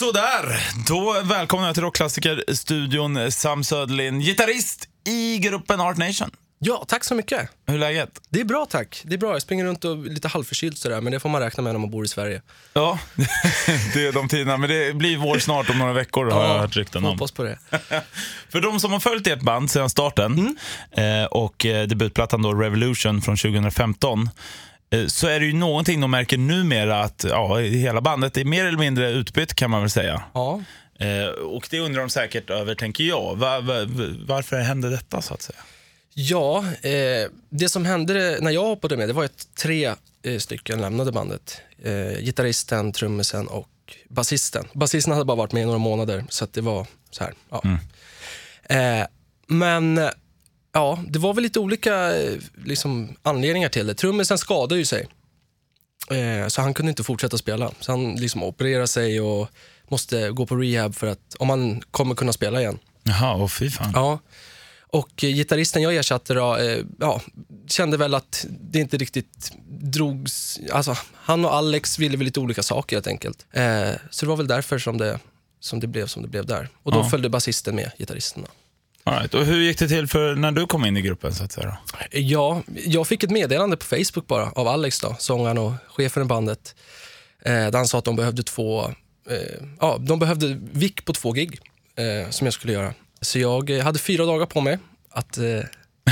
[0.00, 6.30] Sådär, då välkomnar jag till Rockklassiker-studion Sam Söderlind, gitarrist i gruppen Art Nation.
[6.58, 7.50] Ja, tack så mycket.
[7.66, 8.10] Hur är läget?
[8.28, 9.02] Det är bra tack.
[9.04, 9.32] Det är bra.
[9.32, 11.78] Jag springer runt och är lite halvförkyld sådär, men det får man räkna med när
[11.78, 12.42] man bor i Sverige.
[12.72, 12.98] Ja,
[13.94, 14.56] det är de tiderna.
[14.56, 17.10] Men det blir vår snart om några veckor har jag hört rykten om.
[17.10, 17.58] Hoppas på det.
[18.48, 20.58] För de som har följt ert band sedan starten
[20.92, 24.30] eh, och eh, debutplattan då Revolution från 2015 eh,
[25.08, 28.78] så är det ju någonting de märker numera att ja, hela bandet är mer eller
[28.78, 30.22] mindre utbytt kan man väl säga.
[30.34, 30.62] Ja.
[30.98, 33.36] Eh, och det undrar de säkert över, tänker jag.
[33.36, 33.74] Va, va,
[34.26, 35.58] varför hände detta så att säga?
[36.14, 40.80] Ja, eh, det som hände när jag hoppade med, det var att tre eh, stycken
[40.80, 41.60] lämnade bandet.
[41.84, 43.68] Eh, gitarristen, trummisen och
[44.08, 44.64] basisten.
[44.72, 47.34] Basisten hade bara varit med i några månader, så det var så här.
[47.50, 47.62] Ja.
[48.76, 49.06] Eh,
[49.46, 50.10] men eh,
[50.72, 53.94] ja, det var väl lite olika eh, liksom, anledningar till det.
[53.94, 55.08] Trummisen skadade ju sig,
[56.10, 57.72] eh, så han kunde inte fortsätta spela.
[57.80, 59.48] Så han liksom opererade sig och
[59.88, 62.78] måste gå på rehab för att, om han kommer kunna spela igen.
[63.02, 63.90] Jaha, och fy fan.
[63.94, 64.18] Ja.
[64.92, 67.20] Och eh, gitarristen jag ersatte då, eh, ja,
[67.68, 70.60] kände väl att det inte riktigt drogs...
[70.72, 73.46] Alltså, han och Alex ville väl lite olika saker helt enkelt.
[73.52, 75.18] Eh, så det var väl därför som det,
[75.60, 76.68] som det blev som det blev där.
[76.82, 77.10] Och då Ja.
[77.10, 78.46] följde basisten med gitarristen.
[79.04, 79.34] Right.
[79.34, 81.34] Och hur gick det till för när du kom in i gruppen?
[81.34, 81.66] så att säga?
[81.66, 81.98] Då?
[82.18, 86.26] Ja, jag fick ett meddelande på Facebook bara av Alex, då, sångaren och chefen i
[86.26, 86.74] bandet.
[87.42, 88.84] Eh, där han sa att de behövde två,
[89.30, 91.60] eh, ja, de behövde vick på två gig
[91.96, 92.94] eh, som jag skulle göra.
[93.20, 94.78] Så jag eh, hade fyra dagar på mig
[95.10, 95.60] att eh,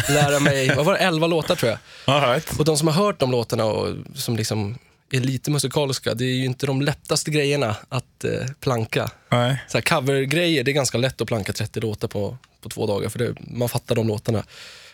[0.08, 1.78] lära mig, vad var det, elva låtar tror jag.
[2.22, 2.58] Right.
[2.58, 4.78] Och de som har hört de låtarna och som liksom
[5.16, 9.10] är lite musikaliska, det är ju inte de lättaste grejerna att eh, planka.
[9.28, 9.62] Nej.
[9.68, 13.08] Så här covergrejer, det är ganska lätt att planka 30 låtar på, på två dagar,
[13.08, 14.44] för det, man fattar de låtarna.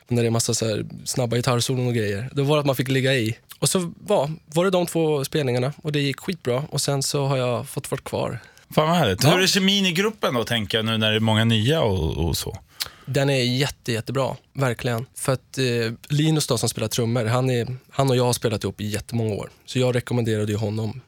[0.09, 2.67] Men när det är massa så här snabba gitarrsolon och grejer, då var det att
[2.67, 3.37] man fick ligga i.
[3.59, 6.65] Och så var, var det de två spelningarna och det gick skitbra.
[6.71, 8.41] Och sen så har jag fått vara kvar.
[8.75, 9.25] Fan vad härligt.
[9.25, 9.31] Ja.
[9.31, 12.29] Hur är kemin i gruppen då, tänker jag, nu när det är många nya och,
[12.29, 12.59] och så?
[13.07, 15.07] Den är jätte, jättebra, verkligen.
[15.15, 15.65] För att eh,
[16.09, 19.35] Linus då, som spelar trummor, han, är, han och jag har spelat ihop i jättemånga
[19.35, 19.51] år.
[19.67, 21.01] Så jag rekommenderade ju honom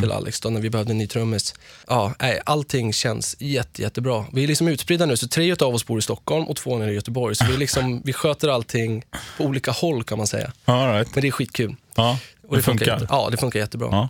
[0.00, 1.54] till Alex då, när vi behövde en ny trummis.
[1.86, 4.24] Ja, nej, allting känns jätte, jättebra.
[4.32, 6.92] Vi är liksom utspridda nu, så tre av oss bor i Stockholm och två nere
[6.92, 7.34] i Göteborg.
[7.36, 9.04] Så vi, liksom, vi sköter allting
[9.36, 10.52] på olika håll kan man säga.
[10.64, 11.14] All right.
[11.14, 11.76] Men det är skitkul.
[11.96, 12.86] Ja, Och det funkar.
[12.86, 13.88] jätte- Ja, det funkar jättebra.
[13.92, 14.08] Ja.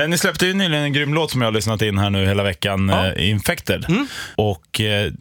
[0.00, 2.26] Eh, ni släppte ju nyligen en grym låt som jag har lyssnat in här nu
[2.26, 3.04] hela veckan, Ja.
[3.04, 3.16] Mm.
[3.16, 3.84] eh, Infected.
[4.36, 5.12] Och eh,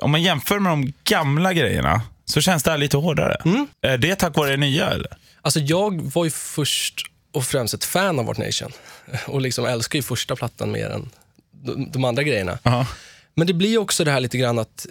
[0.00, 3.36] om man jämför med de gamla grejerna så känns det här lite hårdare.
[3.44, 3.66] Mm.
[3.82, 5.16] Är det tack vare det nya eller?
[5.42, 8.72] Alltså jag var ju först och främst ett fan av Art Nation.
[9.26, 11.10] Och liksom älskar ju första plattan mer än
[11.50, 12.58] de, de andra grejerna.
[12.62, 12.86] Ja.
[13.34, 14.86] Men det blir också det här lite grann att,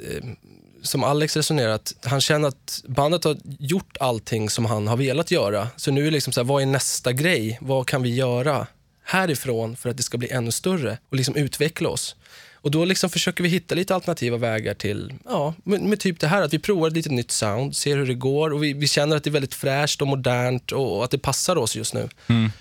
[0.88, 5.31] som Alex resonerar, att han känner att bandet har gjort allting som han har velat
[5.31, 5.68] göra.
[5.75, 7.58] Så nu är det liksom så här, vad är nästa grej?
[7.62, 8.68] Vad kan vi göra
[9.03, 12.16] härifrån för att det ska bli ännu större och liksom utveckla oss?
[12.53, 16.28] Och då liksom försöker vi hitta lite alternativa vägar till, ja, med, med typ det
[16.28, 18.88] här att vi provar ett lite nytt sound, ser hur det går och vi, vi
[18.88, 21.94] känner att det är väldigt fräscht och modernt och, och att det passar oss just
[21.94, 22.09] nu.
[22.28, 22.52] Mm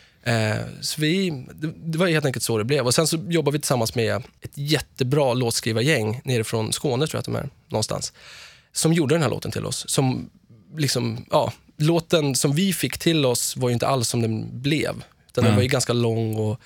[0.81, 1.45] så vi,
[1.85, 2.87] det, var helt enkelt så det blev.
[2.87, 7.25] Och Sen så jobbar vi tillsammans med ett jättebra låtskrivargäng nerifrån Skåne, tror jag att
[7.25, 8.13] de är, någonstans,
[8.73, 9.85] som gjorde den här låten till oss.
[9.89, 10.31] Som
[10.77, 15.05] liksom, ja, låten som vi fick till oss var ju inte alls som den blev.
[15.29, 16.37] Utan Den var ju ganska lång.
[16.37, 16.61] och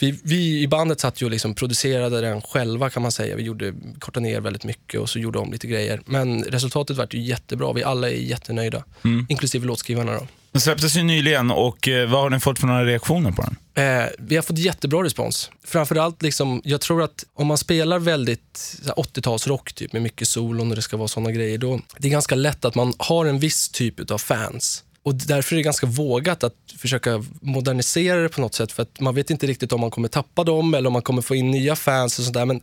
[0.00, 3.36] vi, vi i bandet satt ju och liksom producerade den själva kan man säga.
[3.36, 6.00] Vi gjorde, kortade ner väldigt mycket och så gjorde om lite grejer.
[6.04, 7.72] Men resultatet var ju jättebra.
[7.72, 8.84] Vi alla är jättenöjda.
[9.28, 10.12] Inklusive låtskrivarna.
[10.12, 10.26] Då.
[10.52, 13.56] Den släpptes ju nyligen och eh, vad har ni fått för några reaktioner på den?
[13.84, 15.50] Eh, vi har fått jättebra respons.
[15.64, 20.76] Framförallt, liksom, jag tror att om man spelar väldigt 80-talsrock typ, med mycket solon och
[20.76, 23.68] det ska vara såna grejer, då det är ganska lätt att man har en viss
[23.68, 24.84] typ av fans.
[25.02, 28.72] Och Därför är det ganska vågat att försöka modernisera det på något sätt.
[28.72, 31.22] För att Man vet inte riktigt om man kommer tappa dem eller om man kommer
[31.22, 32.18] få in nya fans.
[32.18, 32.44] och sådär.
[32.44, 32.60] Men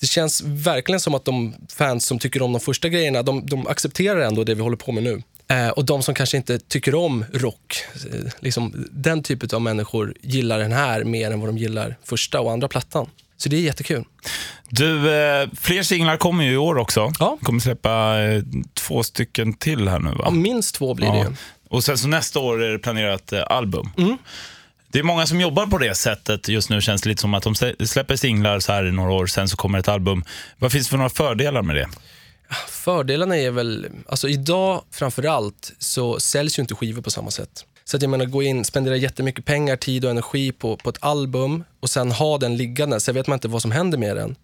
[0.00, 3.66] det känns verkligen som att de fans som tycker om de första grejerna, de, de
[3.66, 5.22] accepterar ändå det vi håller på med nu.
[5.52, 10.14] Eh, och de som kanske inte tycker om rock, eh, liksom, den typen av människor
[10.20, 13.06] gillar den här mer än vad de gillar första och andra plattan.
[13.36, 14.04] Så det är jättekul.
[14.68, 17.12] Du, eh, fler singlar kommer ju i år också.
[17.18, 17.38] Ja.
[17.42, 18.14] kommer släppa
[18.74, 20.20] två stycken till här nu va?
[20.24, 21.26] Ja, minst två blir det ju.
[21.68, 23.90] Och sen så nästa år är det planerat album.
[23.98, 24.18] Mm.
[24.92, 26.80] Det är många som jobbar på det sättet just nu.
[26.80, 29.48] Känns det lite som att de slä- släpper singlar så här i några år, sen
[29.48, 30.24] så kommer ett album.
[30.58, 31.88] Vad finns det för några fördelar med det?
[32.68, 37.64] Fördelarna är väl, alltså idag framför allt så säljs ju inte skivor på samma sätt.
[37.84, 40.98] Så att jag menar, gå in, spendera jättemycket pengar, tid och energi på, på ett
[41.00, 44.36] album och sen ha den liggande, så vet man inte vad som händer med den.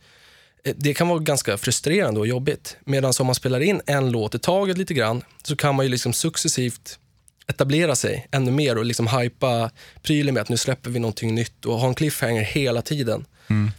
[0.65, 2.77] Eh, det kan vara ganska frustrerande och jobbigt.
[2.85, 5.91] Medan om man spelar in en låt i taget lite grann så kan man ju
[5.91, 6.99] liksom successivt
[7.49, 9.71] etablera sig ännu mer och liksom hypa
[10.03, 13.25] prylen med att nu släpper vi någonting nytt och ha en cliffhanger hela tiden.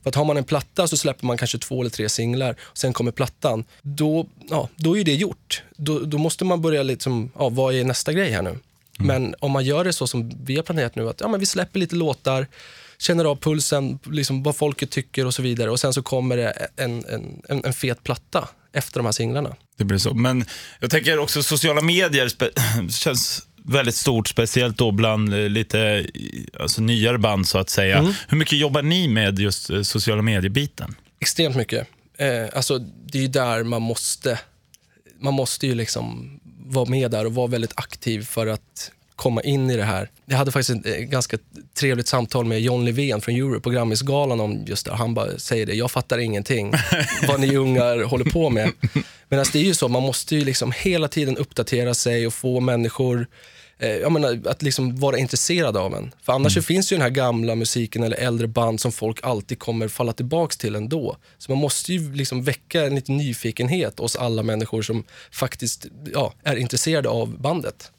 [0.04, 2.78] För att har man en platta så släpper man kanske två eller tre singlar, och
[2.78, 3.64] sen kommer plattan.
[3.82, 5.64] Då, ja, då är ju det gjort.
[5.76, 8.58] Då, då måste man börja liksom, ja, vad är nästa grej här nu?
[9.00, 11.46] Men om man gör det så som vi har planerat nu, att ja, men vi
[11.46, 12.48] släpper lite låtar,
[12.98, 15.72] känner av pulsen, liksom vad folket tycker och så vidare.
[15.72, 19.56] Och sen så kommer det en, en, en, en fet platta efter de här singlarna.
[19.78, 20.14] Det blir så.
[20.14, 20.46] Men
[20.80, 22.30] jag tänker också sociala medier
[22.90, 26.06] känns väldigt stort, speciellt då bland eh, lite
[26.60, 27.98] alltså, nyare band så att säga.
[27.98, 28.14] Mm.
[28.28, 30.96] Hur mycket jobbar ni med just eh, sociala medier-biten?
[31.20, 31.88] Extremt mycket.
[32.18, 34.40] Eh, alltså, det är ju där man måste,
[35.20, 39.70] man måste ju liksom vara med där och vara väldigt aktiv för att komma in
[39.70, 40.10] i det här.
[40.26, 41.38] Jag hade faktiskt ett eh, ganska
[41.80, 44.94] trevligt samtal med John Levén från Euro på Grammisgalan om just det.
[44.94, 46.74] Han bara säger det, jag fattar ingenting
[47.28, 48.72] vad ni ungar håller på med.
[49.30, 52.34] Men alltså, det är ju så, man måste ju liksom hela tiden uppdatera sig och
[52.34, 53.28] få människor
[53.80, 56.12] eh, jag menar, att liksom vara intresserad av en.
[56.22, 59.60] För annars så finns ju den här gamla musiken eller äldre band som folk alltid
[59.60, 61.18] kommer falla tillbaks till ändå.
[61.38, 66.34] Så man måste ju liksom väcka en liten nyfikenhet hos alla människor som faktiskt ja,
[66.44, 67.92] är intresserade av bandet.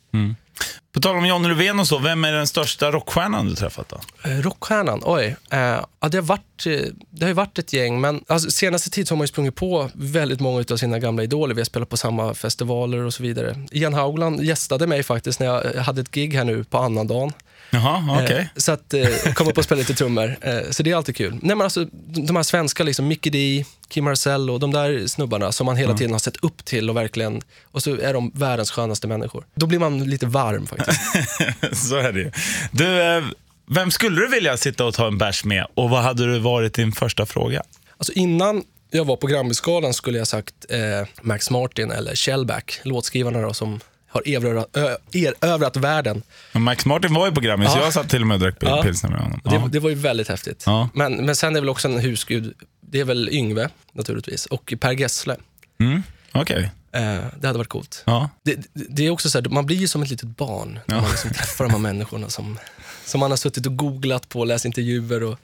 [0.93, 4.29] På tal om John Löfven, och så, vem är den största rockstjärnan du träffat då?
[4.31, 5.37] Eh, Rockstjärnan, oj.
[5.51, 5.59] Eh,
[6.01, 6.73] ja, det, har varit, eh,
[7.11, 9.55] det har ju varit ett gäng, men alltså, senaste tid så har man ju sprungit
[9.55, 11.55] på väldigt många av sina gamla idoler.
[11.55, 13.67] Vi har spelat på samma festivaler och så vidare.
[13.73, 17.33] Ian Haugland gästade mig faktiskt när jag hade ett gig här nu på annandagen.
[17.71, 18.25] Jaha.
[18.25, 20.37] Eh, så att eh, kom upp och spela lite trummor.
[20.41, 21.33] Eh, så det är alltid kul.
[21.33, 25.67] Nej, men alltså, de här svenska, liksom, Mickey D, Kim Marcello, de där snubbarna som
[25.67, 29.09] man hela tiden har sett upp till och verkligen, och så är de världens skönaste
[29.09, 29.45] människor.
[29.55, 31.01] Då blir man lite varm faktiskt.
[31.89, 32.31] så är det ju.
[32.73, 33.23] Du,
[33.67, 36.75] vem skulle du vilja sitta och ta en bärs med och vad hade du varit
[36.75, 37.63] din första fråga?
[37.97, 40.79] Alltså innan jag var på Grammisgalan skulle jag sagt eh,
[41.23, 43.81] Max Martin eller Shellback, låtskrivarna då, som
[44.11, 46.23] har erövrat, ö, erövrat världen.
[46.53, 47.81] Men Max Martin var ju på Grammis, Ja.
[47.85, 48.83] jag satt till och med och drack Ja.
[48.83, 49.41] pilsner med honom.
[49.45, 49.69] Det, Ja.
[49.73, 50.63] det var ju väldigt häftigt.
[50.67, 50.89] Ja.
[50.95, 54.75] Men, men sen är det väl också en husgud, det är väl Yngve naturligtvis, och
[54.81, 55.37] Per Gessle.
[55.81, 56.03] Mm,
[56.33, 56.71] Okej.
[56.93, 57.01] Eh,
[57.41, 58.03] det hade varit coolt.
[58.07, 58.31] Ja.
[58.43, 61.01] Det, det- det är också så här, man blir ju som ett litet barn när
[61.01, 62.59] man liksom träffar de här människorna som,
[63.05, 65.39] som man har suttit och googlat på, läst intervjuer och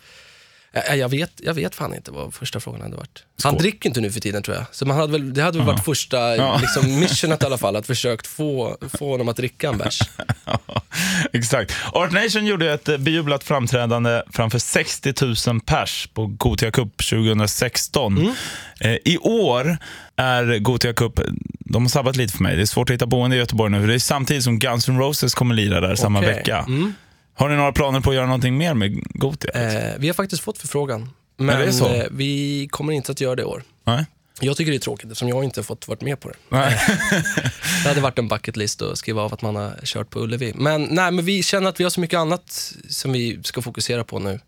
[0.88, 3.22] Eh, jag vet, jag vet fan inte vad första frågan hade varit.
[3.42, 3.62] Han Skål.
[3.62, 4.66] dricker inte nu för tiden tror jag.
[4.72, 6.58] Så man hade väl, det hade väl varit första Ja.
[6.60, 10.00] liksom, missionet i alla fall, att försökt få, få honom att dricka en bärs.
[11.32, 11.72] Exakt.
[11.92, 15.14] Art Nation gjorde ett bejublat framträdande framför 60
[15.50, 18.18] 000 pers på Gothia Cup 2016.
[18.18, 18.32] Mm.
[18.80, 19.78] Eh, I år
[20.16, 21.20] är Gothia Cup,
[21.58, 22.56] de har sabbat lite för mig.
[22.56, 23.80] Det är svårt att hitta boende i Göteborg nu.
[23.80, 26.34] för Det är samtidigt som Guns N' Roses kommer lira där samma Okej.
[26.34, 26.64] vecka.
[26.68, 26.94] Mm.
[27.38, 29.52] Har ni några planer på att göra någonting mer med Gothia?
[29.52, 33.44] Eh, vi har faktiskt fått förfrågan, men eh, vi kommer inte att göra det i
[33.44, 33.62] år.
[33.84, 34.06] Nej?
[34.40, 36.34] Jag tycker det är tråkigt eftersom jag inte har fått varit med på det.
[36.48, 36.80] Nej.
[37.82, 40.52] Det hade varit en bucket list att skriva av att man har kört på Ullevi.
[40.56, 44.04] Men, nej, men vi känner att vi har så mycket annat som vi ska fokusera
[44.04, 44.40] på nu.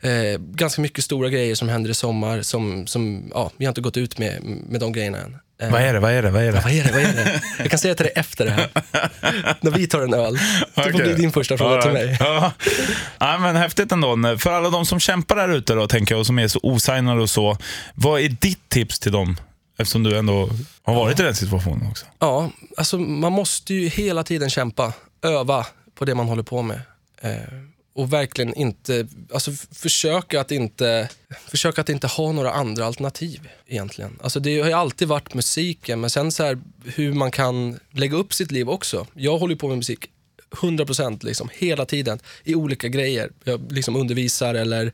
[0.00, 3.80] Eh, ganska mycket stora grejer som händer i sommar som, som ja, vi har inte
[3.80, 5.36] gått ut med, med de grejerna än.
[5.62, 6.00] Eh, Vad är det?
[6.00, 6.30] Vad är det?
[6.30, 6.60] Vad är det?
[6.62, 6.92] vad är det?
[6.92, 7.40] Vad är det?
[7.58, 8.68] Jag kan säga till dig efter det här.
[9.60, 10.34] När vi tar en öl.
[10.74, 11.02] Det får Okej.
[11.06, 12.16] bli din första fråga till mig.
[12.20, 12.52] Ja.
[13.18, 14.36] Ja, men häftigt ändå.
[14.38, 17.22] För alla de som kämpar där ute då, tänker jag, och som är så osignade
[17.22, 17.58] och så.
[17.94, 19.36] Vad är ditt tips till dem?
[19.78, 20.50] Eftersom du ändå
[20.82, 22.06] har varit i den situationen också.
[22.18, 25.66] Ja, alltså man måste ju hela tiden kämpa, öva
[25.98, 26.80] på det man håller på med.
[27.22, 27.30] Eh,
[27.98, 31.08] och verkligen inte, alltså försöka att inte,
[31.46, 34.18] försöka att inte ha några andra alternativ egentligen.
[34.22, 38.16] Alltså det har ju alltid varit musiken, men sen så här hur man kan lägga
[38.16, 39.06] upp sitt liv också.
[39.14, 40.06] Jag håller ju på med musik
[40.50, 43.30] 100% liksom, hela tiden i olika grejer.
[43.44, 44.92] Jag liksom undervisar eller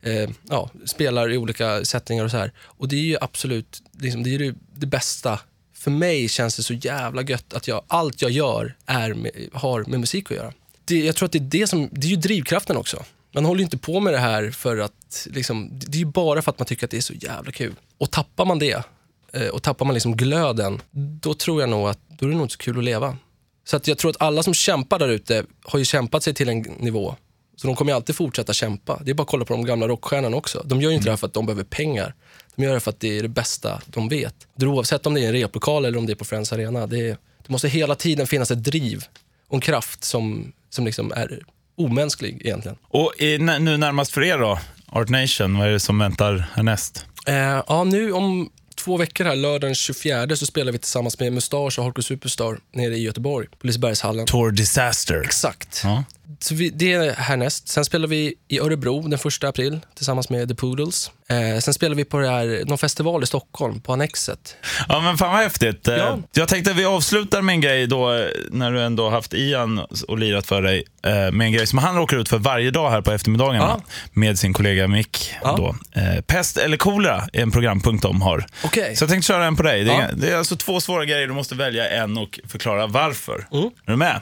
[0.00, 2.52] eh, ja, spelar i olika sättningar och så här.
[2.58, 5.40] Och det är ju absolut liksom, det, är ju det bästa.
[5.74, 9.84] För mig känns det så jävla gött att jag, allt jag gör är med, har
[9.84, 10.52] med musik att göra.
[10.86, 13.04] Det, jag tror att det är det som, det är ju drivkraften också.
[13.34, 16.42] Man håller ju inte på med det här för att, liksom, det är ju bara
[16.42, 17.74] för att man tycker att det är så jävla kul.
[17.98, 18.84] Och tappar man det,
[19.32, 20.80] eh, och tappar man liksom glöden,
[21.20, 23.16] då tror jag nog att då är det nog inte så kul att leva.
[23.64, 26.48] Så att jag tror att alla som kämpar där ute har ju kämpat sig till
[26.48, 27.16] en nivå.
[27.56, 29.00] Så de kommer ju alltid fortsätta kämpa.
[29.04, 30.62] Det är bara att kolla på de gamla rockstjärnorna också.
[30.64, 32.14] De gör ju inte det här för att de behöver pengar.
[32.56, 34.34] De gör det för att det är det bästa de vet.
[34.54, 36.86] Det oavsett om det är en replokal eller om det är på Friends Arena.
[36.86, 39.04] Det, är, det måste hela tiden finnas ett driv
[39.48, 41.40] och en kraft som, som liksom är
[41.76, 42.76] omänsklig egentligen.
[42.88, 47.06] Och i, nu närmast för er då, Art Nation, vad är det som väntar härnäst?
[47.26, 47.34] Eh,
[47.68, 51.78] ja, nu om två veckor här, lördagen den 24, så spelar vi tillsammans med Mustasch
[51.78, 54.26] och Hardcore Superstar nere i Göteborg, på Lisebergshallen.
[54.26, 55.22] Tour Disaster.
[55.24, 55.80] Exakt.
[55.84, 56.04] Ja.
[56.40, 57.68] Så vi, det är härnäst.
[57.68, 61.10] Sen spelar vi i Örebro den 1 april tillsammans med The Poodles.
[61.28, 64.56] Eh, sen spelar vi på det här, någon festival i Stockholm, på Annexet.
[64.88, 65.88] Ja, men fan vad häftigt.
[65.88, 66.18] Eh, Ja.
[66.32, 69.78] Jag tänkte att vi avslutar med en grej då, när du ändå haft Ian
[70.08, 72.90] och lirat för dig, eh, med en grej som han råkar ut för varje dag
[72.90, 73.80] här på eftermiddagarna Ja.
[74.12, 75.34] med sin kollega Mick.
[75.42, 75.54] Ja.
[75.56, 75.76] Då.
[76.00, 78.46] Eh, Pest eller kolera är en programpunkt de har.
[78.64, 78.96] Okej.
[78.96, 79.84] Så jag tänkte köra en på dig.
[79.84, 83.46] Det är, det är alltså två svåra grejer, du måste välja en och förklara varför.
[83.52, 83.64] Mm.
[83.64, 84.20] Är du med?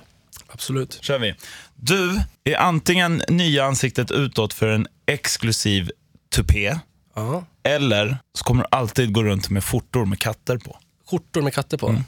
[0.54, 0.98] Absolut.
[1.02, 1.34] kör vi.
[1.76, 5.90] Du är antingen nya ansiktet utåt för en exklusiv
[6.34, 6.78] tupé,
[7.14, 7.44] Ja.
[7.62, 10.78] eller så kommer du alltid gå runt med skjortor med katter på.
[11.10, 12.02] Skjortor med katter på.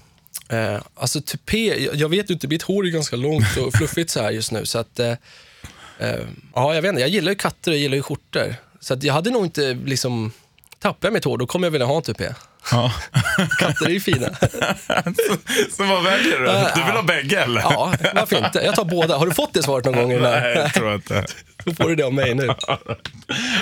[0.48, 4.10] Eh, alltså tupé, jag, jag vet ju inte, mitt hår är ganska långt och fluffigt
[4.10, 4.66] så här just nu.
[4.66, 5.12] Så att, eh,
[5.98, 6.20] eh,
[6.54, 8.54] ja, jag vet inte, jag gillar ju katter och jag gillar ju skjortor.
[8.80, 10.32] Så att jag hade nog inte liksom,
[10.78, 12.28] tappar jag mitt hår, då kommer jag vilja ha en tupé.
[12.72, 12.92] Ja.
[13.58, 14.28] Katter är ju fina.
[15.28, 15.36] så,
[15.76, 16.46] så vad väljer du?
[16.80, 17.60] Du vill ha bägge eller?
[17.60, 18.58] Ja, varför inte?
[18.64, 19.16] Jag tar båda.
[19.16, 20.08] Har du fått det svaret någon gång?
[20.08, 20.56] Nej, Eller?
[20.56, 21.24] jag tror inte.
[21.64, 22.48] Då får du det av mig nu.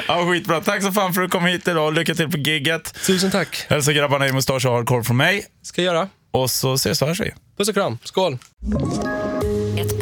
[0.08, 0.60] Ja, skitbra.
[0.60, 1.94] Tack så fan för att du kom hit idag.
[1.94, 2.94] Lycka till på gigget.
[3.06, 3.66] Tusen tack.
[3.68, 5.44] Hälsa grabbarna i Mustasch och Hardcore från mig.
[5.62, 6.08] Ska jag göra.
[6.32, 7.32] Och så ses och hörs vi.
[7.58, 7.98] Puss och kram.
[8.04, 8.38] Skål.